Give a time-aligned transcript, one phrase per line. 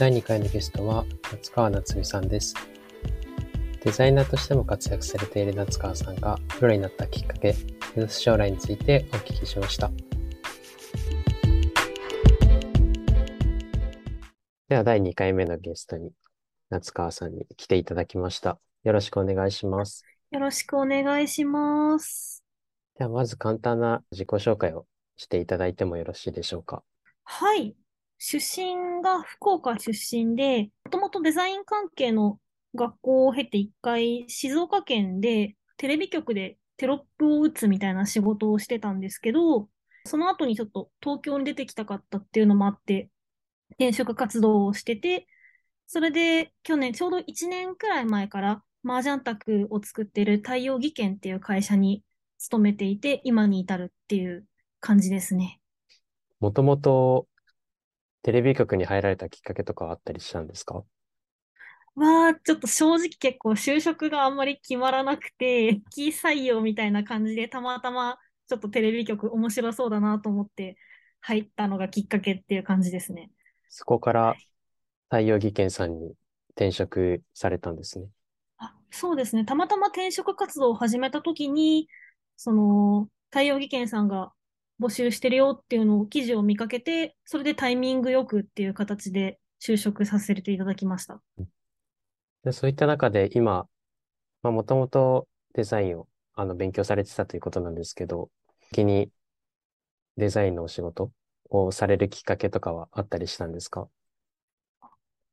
[0.00, 2.54] 第2回のゲストは夏川夏美さんです。
[3.84, 7.54] デザイナーとしても活躍されている夏川さんがプロになったきっかけ、
[7.94, 9.90] 目指す将来についてお聞きしました。
[14.70, 16.12] では第2回目のゲストに
[16.70, 18.58] 夏川さんに来ていただきました。
[18.84, 20.06] よろしくお願いします。
[20.30, 22.42] よろしくお願いします。
[22.98, 24.86] ではまず簡単な自己紹介を
[25.18, 26.82] していただいてもよろしいでしょうか。
[27.24, 27.76] はい。
[28.22, 32.38] 出身が福岡出身で、もともとデザイン関係の
[32.74, 39.70] 学校を経て一回静岡県でテレビ局でテロップを打つみたいな仕事をしてたんですけど、
[40.04, 43.08] その後にちょっと東京に出てきたかったっていうのもあって、
[43.70, 45.26] 転職活動をしてて、
[45.86, 52.04] それで去年ちょうど1年くらい前から麻雀卓を作ってる太陽技研っていう会社に
[52.36, 54.44] 勤めていて、今に至るっていう
[54.78, 55.58] 感じですね。
[56.38, 57.26] もともと
[58.22, 60.84] テレビ局に入られたきっかけとかあったりしたんですか？
[61.96, 68.18] わあ、ちょっと正直結構就職があんまり決まらなくて、キー採用みたいな感じでたまたま
[68.48, 70.76] ちょっとテレビ局面白そうだなと思って
[71.20, 73.30] 入ったのがきっかけっていう感じですね。
[73.68, 74.36] そこから
[75.08, 76.14] 太陽技研さんに
[76.50, 78.06] 転職されたんですね。
[78.58, 79.44] あ、そうですね。
[79.44, 81.88] たまたま転職活動を始めた時に、
[82.36, 84.32] その、太陽技研さんが
[84.80, 91.20] 募集してるよっていうのを記事を見かけて、それでタイミングよくっていう形で就職させていただきました。
[92.44, 93.66] で、そういった中で今、
[94.42, 98.30] まあ、もともとデザインをあの勉強されてたということなんですけど、
[98.70, 99.10] 先に
[100.16, 101.12] デザインのお仕事
[101.50, 103.88] をされるきっかけとかはあったりしたんですか？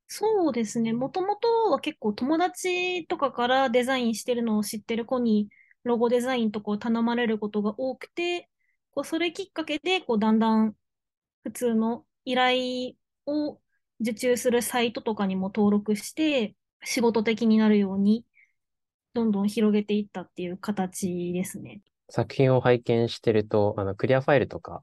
[0.09, 0.93] そうですね。
[0.93, 5.49] もともとは結構友達とかからデザインしてるのを知ってる子に
[5.83, 8.49] ロゴデザインとかを頼まれることが多くて、
[8.97, 10.73] こうそれきっかけでこうだんだん
[11.43, 12.93] 普通の依頼
[13.27, 13.59] を
[13.99, 18.25] 受注するサイトとかにも登録して仕事的になるように
[19.13, 21.81] どんどん広げていったっていう形ですね。
[22.09, 24.81] 作品を拝見してると、あの、クリアファイルとか、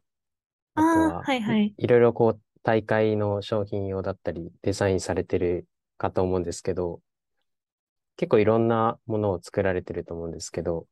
[0.77, 1.75] あとは、はいはい。
[1.77, 5.67] いろいろこう、大会の商品用だったり、デザインされてる
[5.99, 7.01] かと思うんですけど、
[8.17, 10.87] 結構いろんなものを作られてると思うんですけど、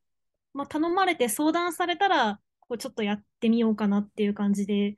[0.55, 2.41] まあ、頼まれて相談されたら、
[2.73, 4.97] こうちょっとやってみようかなっていう感じで、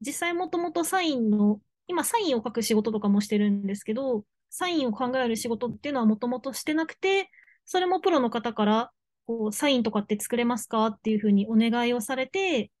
[0.00, 7.30] 実際もともとサインの、今サインを書く仕事とかもしてるんですけど、サインを考える仕事っていうのはもともとしてなくて、
[7.64, 8.90] それもプロの方から、
[9.24, 12.72] こう、サインとかって作れますかっていうふうにお願いをされて、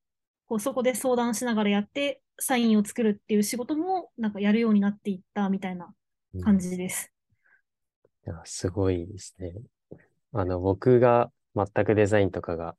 [0.46, 5.94] こう、そこで相談しながらやって、サインを作るっていう仕事も、なんかやるようになっていったみたいな
[6.34, 7.12] うん感じです。
[8.26, 9.52] いや、すごいですね。
[10.32, 12.74] あの、僕が全くデザインとかが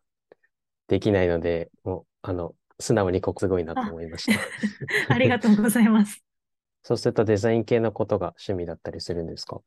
[0.88, 4.40] できないので、もう、あの、素直にここすごいなと思いました。
[5.14, 6.24] ありがとうございます。
[6.84, 9.62] そうするとデザイン系のことが趣味だったりするんですか？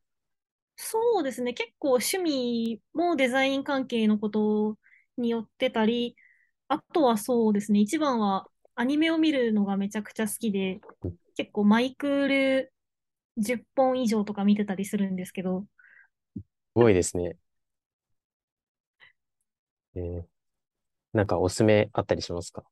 [0.75, 1.53] そうですね。
[1.53, 4.77] 結構趣味もデザイン関係のこと
[5.17, 6.15] によってたり、
[6.67, 7.79] あとはそうですね。
[7.79, 12.73] 一番はアニメを見るのがめちゃくちゃ好きでうん、結構マイクール
[13.37, 15.67] 10本以上とか見てたりするんですけど、す
[16.75, 17.37] ごいですね。
[19.95, 20.36] えー
[21.17, 22.63] なんかおすすめあったりしますか？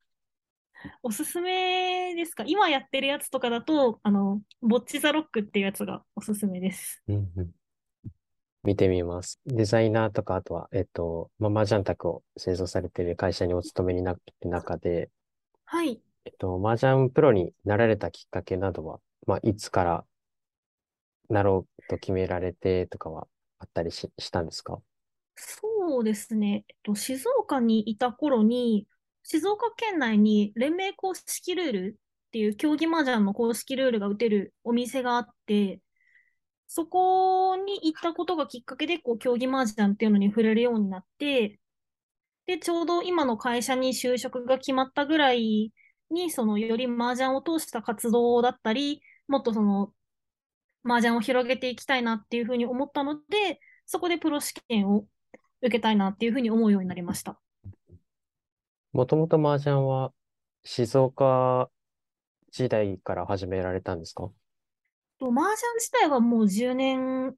[1.02, 2.44] おすすめですか？
[2.46, 7.02] 今やってるやつとかだと、あの、ボッチザロックっていうやつがおすすめです。
[7.08, 7.52] うんうん
[8.64, 9.40] 見てみます。
[9.46, 15.12] デザイナーとか、あとは、えっと、まあ、麻雀卓を製造されている会社にお勤めになって中で、
[15.66, 16.02] はい。
[16.26, 20.06] えっと、麻雀プロになられたきっかけなどは、まあ、いつから
[21.30, 23.28] なろうと決められてとかは
[23.60, 24.80] あったりし、したんですか？
[25.88, 26.66] そうですね。
[26.68, 28.88] えっと、静岡にいた頃に、
[29.24, 35.82] 静岡県内に連盟公式ルールっていう競技麻雀の公式ルールが打てるお店があって、
[36.68, 41.60] そこに行ったことがきっかけで、こう、競技麻雀っていうのに触れるようになって、
[42.48, 45.74] で、ちょうど今の会社に就職が決まったぐらい
[46.12, 49.94] に、その、より麻雀を通した活動だったり、もっとその、
[50.86, 55.08] 麻雀を広げていきたいなっていうふうに思ったので、そこでプロ試験を
[55.62, 57.40] 受けたいなっていうふうに思うようになりました。
[58.94, 60.14] もともと麻雀は
[60.64, 61.70] 静岡
[62.52, 64.30] 時代から始められたんですか？
[65.20, 67.36] と麻雀自体はもう10年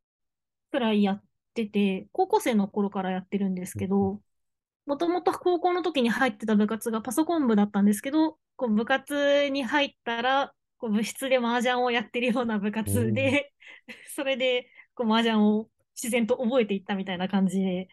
[0.72, 1.24] くらいやっ
[1.54, 4.22] てて、高校生の頃からやってるんですけど、
[4.86, 13.54] もともと高校の時に入ってた部活がパソコン部だったんですけど、こう部活に入ったら、こう部室で麻雀をやってるような部活で、
[14.16, 17.90] それでこう麻雀を自然と覚えていったみたいな感じで、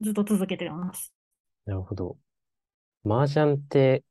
[0.00, 1.12] ずっと続けてます。
[1.66, 2.18] なるほど。
[3.06, 4.04] 麻雀って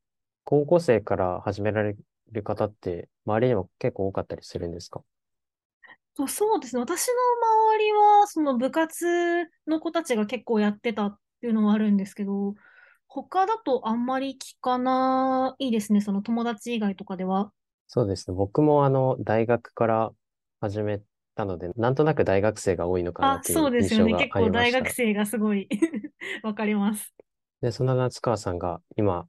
[0.45, 1.95] 高校生から始められ
[2.31, 5.03] る方って周りにも結構多かったりするんですか？
[6.15, 6.79] そうそうですね。
[6.81, 7.13] 私の
[7.73, 9.05] 周りは、その部活
[9.67, 12.53] の子たちが結構やってたっていうのはあるんですけど、
[13.07, 16.01] 他だとあんまり聞かないですね。
[16.01, 17.51] その友達以外とかでは。
[17.87, 18.35] そうですね。
[18.35, 20.11] 僕もあの、大学から
[20.61, 21.01] 始め
[21.35, 24.11] たので、なんとなく大学生が多いのかなあ、っていうそうですよね。
[24.11, 24.79] 印象が結構大ありました。
[24.79, 25.69] 学生がすごい
[26.43, 27.13] わかります。
[27.61, 29.27] で、そんな夏川さんが今、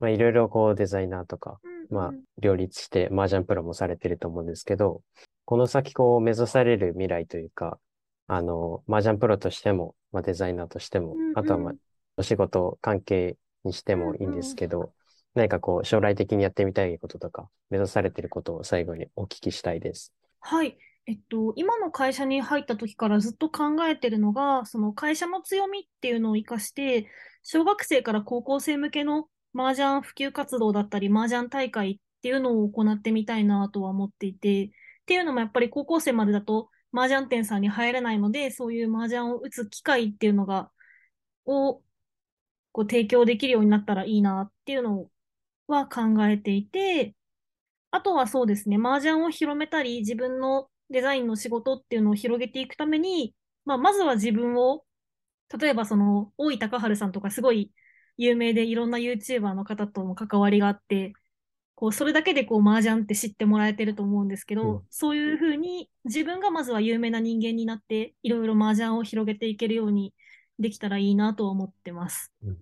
[0.00, 1.58] まあ、いろいろこうデザイナーとか、
[1.90, 2.22] まあ、うんうん。
[2.38, 5.02] 両立して麻雀プロもされてると思うんですけど、
[5.44, 7.78] この先こう目指される未来というか、
[8.26, 11.78] あの、麻雀プロとしても、まあ、デザイナーとしても、うんあとはまあ、うん。
[12.18, 14.42] お仕事関係にしてもいいんでうんうん。
[14.42, 14.92] すけど、
[15.34, 20.12] 何かこう、将来的にやってみたいこととか、目指されてることを最後にお聞きしたいです。
[20.40, 20.76] はい。
[21.06, 27.08] えっと、今の会社に入った時からずっと考えてるのが、その会社の強みっていうのを活かして、
[27.44, 34.70] 小学生から高校生向けの麻雀普及活動だったり、麻雀大会っていうのを行ってみたいなとは思っていて、っ
[35.06, 40.72] ていうのもやっぱり高校生までだと麻雀店さんに入れないので、そういう麻雀を打つ機会っていうのが、
[41.44, 41.82] を
[42.72, 45.08] こう提供できるようになったらいいなっていうの
[45.68, 47.14] は考えていて、
[47.92, 53.34] あとはそうですね、麻雀を広めたり、自分のデザインの仕事っていうのを広げていくために、
[53.64, 54.84] まあ、まずは自分を、
[55.58, 57.72] 例えばその、大井高春さんとかすごい
[58.16, 61.12] 有名でいろんな YouTuber の方とも関わりがあって、
[61.74, 64.82] こう、それだけでこう、麻雀って知ってもらえてると思うんですけど、うん。
[64.90, 70.14] そういうふうに自分がまずは有名な人間になって、いろいろ麻雀を広げていけるように
[70.58, 72.32] できたらいいなと思ってます。
[72.42, 72.56] うん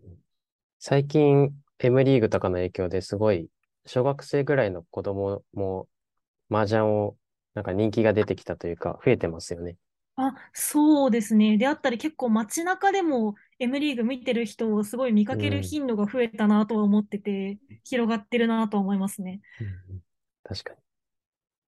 [0.87, 3.49] 最近、M リーグとかの影響ですごい、
[3.87, 5.89] 小学生ぐらいの子供も
[6.51, 7.17] 麻雀を、
[7.55, 9.77] なんか人気が出てきたというか、増えてますよね。
[10.17, 11.59] あ、そうですね。
[11.59, 15.63] であったり、結構街中でも M リーグ見てる人をすごい見かけるうん。
[15.63, 19.41] 頻度が増えたなとは思ってて、広がってるなとは思いますね。
[20.43, 20.79] 確かに。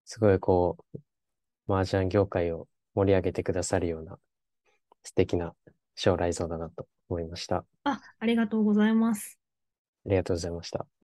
[0.05, 0.77] すごいこ
[1.67, 4.19] う、麻雀業界を盛り上げてくださるような
[5.03, 5.55] 素敵な
[5.95, 7.65] 将来像だなと思いました。
[7.85, 9.39] ああ、ありがとうございます。
[10.07, 10.87] りがとうございました。